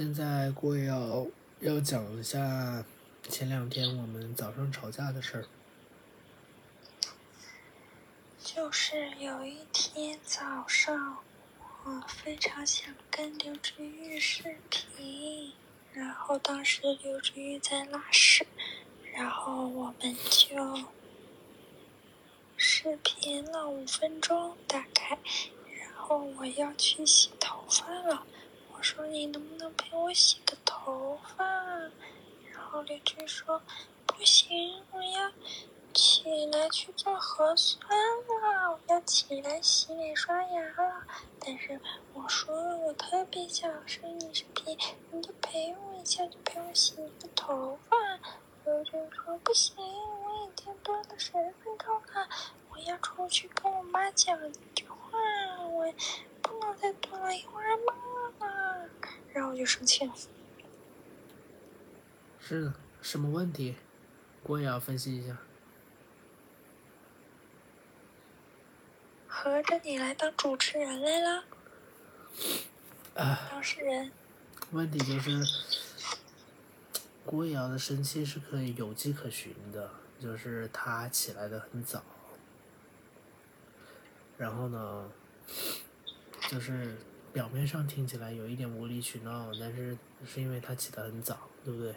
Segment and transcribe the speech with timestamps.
[0.00, 1.26] 现在郭要
[1.60, 2.82] 要讲一下
[3.28, 5.44] 前两天我们早上吵架的事儿。
[8.42, 11.18] 就是有一天早上，
[11.84, 15.52] 我非常想跟刘志玉视频，
[15.92, 18.46] 然后当时刘志玉在拉屎，
[19.12, 20.82] 然后我们就
[22.56, 25.18] 视频了五分钟大概，
[25.78, 28.24] 然后我要去洗头发了。
[28.80, 31.44] 我说你能不能陪我洗个头发？
[32.50, 33.60] 然后刘志说
[34.06, 35.30] 不行，我要
[35.92, 41.06] 起来去做核酸了，我要起来洗脸刷牙了。
[41.38, 41.78] 但是
[42.14, 44.74] 我说我特别想视你视频，
[45.12, 47.98] 你就陪我一下，就陪我洗一个头发。
[48.64, 52.26] 刘志说不行，我已经蹲了十分钟了，
[52.70, 55.18] 我要出去跟我妈讲一句话，
[55.68, 55.92] 我
[56.40, 57.92] 不能再蹲了，一会儿吗。
[59.32, 60.14] 然后我就生气了。
[62.40, 63.76] 是的，什么问题？
[64.44, 65.36] 我也要分析一下。
[69.26, 71.44] 合着你来当主持人来了？
[73.14, 74.12] 啊，当事人。
[74.72, 75.42] 问题就是，
[77.24, 82.02] 郭瑶的生气是可以有迹可循的，就是她起来的很早，
[84.36, 85.10] 然后呢，
[86.48, 86.96] 就是
[87.32, 91.94] 表面上听起来有一点无理取闹，但是是因为她起得很早，对不对？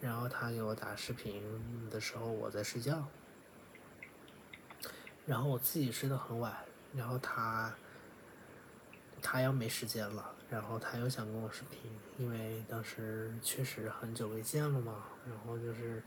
[0.00, 1.42] 然后她给我打视频
[1.90, 3.06] 的时候，我在睡觉，
[5.26, 6.54] 然后我自己睡得很晚，
[6.94, 7.74] 然后她。
[9.24, 11.78] 他要没时间了，然后他又想跟我视频，
[12.18, 16.02] 因为当时确实很久没见了嘛，然后就是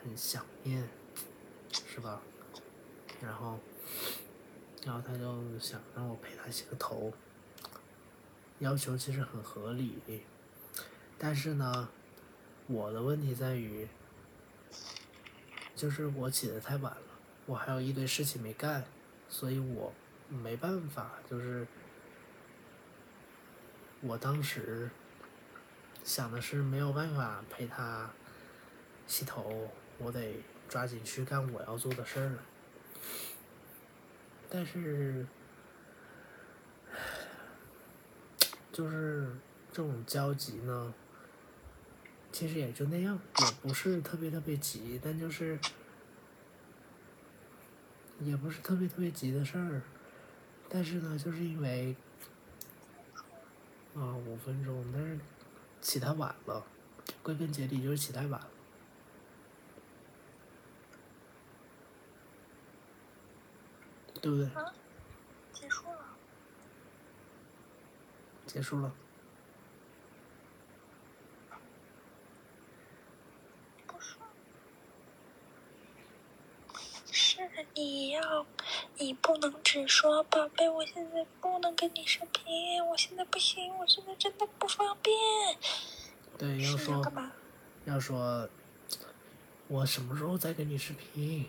[0.00, 0.88] 很想念，
[1.72, 2.22] 是吧？
[3.20, 3.58] 然后，
[4.86, 7.12] 然后他就想让我陪他洗个头，
[8.58, 9.98] 要求其实很合理，
[11.18, 11.88] 但是呢，
[12.66, 13.88] 我的问题在于，
[15.74, 17.02] 就是我起得太晚了，
[17.46, 18.84] 我还有一堆事情没干，
[19.28, 19.92] 所以我
[20.28, 21.66] 没办法，就是。
[24.06, 24.90] 我当时
[26.04, 28.10] 想的是没有办法陪他
[29.06, 32.38] 洗头，我得抓紧去干我要做的事儿了。
[34.50, 35.26] 但是，
[38.74, 39.30] 就是
[39.70, 40.92] 这种焦急呢，
[42.32, 45.58] 其实也就那样，也不是特别特别急，但就是
[48.20, 49.80] 也不是特别特别急的事儿。
[50.68, 51.94] 但是呢，就是因为。
[53.96, 55.16] 啊，五分钟，但是
[55.80, 56.66] 起太晚了，
[57.22, 58.50] 归根结底就是起太晚了，
[64.20, 64.50] 对不对？
[65.52, 66.03] 结束了。
[68.54, 68.92] 结束了。
[73.88, 74.14] 不是。
[77.10, 78.46] 是你要。
[78.96, 85.12] 你不能只说宝贝，我现在不能跟你视频，我现在不行，我现在真的不方便。
[86.38, 87.04] 对，要说
[87.86, 88.48] 要说，
[89.66, 91.46] 我什么时候再跟你视频？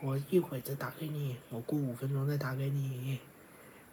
[0.00, 3.20] 我一会再打给你，我过五分钟再打给你。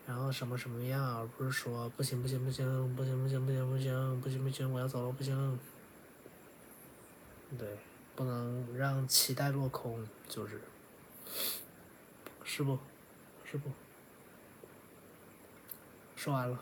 [0.07, 5.59] 然后什么什么样，而不是说不行不行不行不行不行不行不行不行不行，我要走了不行。
[7.57, 7.77] 对，
[8.15, 10.61] 不能让期待落空，就是。
[12.43, 12.77] 是不？
[13.43, 13.71] 是不？
[16.15, 16.59] 说完了。